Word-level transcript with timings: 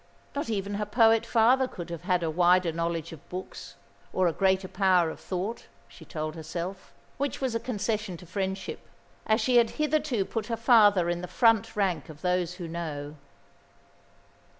Not 0.33 0.49
even 0.49 0.73
her 0.81 0.85
poet 0.87 1.27
father 1.27 1.67
could 1.67 1.91
have 1.91 2.01
had 2.05 2.23
a 2.23 2.31
wider 2.31 2.71
knowledge 2.71 3.11
of 3.11 3.29
books, 3.29 3.75
or 4.11 4.25
a 4.27 4.33
greater 4.33 4.67
power 4.67 5.11
of 5.11 5.19
thought, 5.19 5.67
she 5.87 6.05
told 6.05 6.33
herself; 6.33 6.91
which 7.19 7.39
was 7.39 7.53
a 7.53 7.59
concession 7.59 8.17
to 8.17 8.25
friendship, 8.25 8.79
as 9.27 9.39
she 9.41 9.57
had 9.57 9.69
hitherto 9.77 10.25
put 10.25 10.47
her 10.47 10.57
father 10.57 11.07
in 11.07 11.21
the 11.21 11.27
front 11.27 11.75
rank 11.75 12.09
of 12.09 12.21
those 12.23 12.55
who 12.55 12.67
know. 12.67 13.13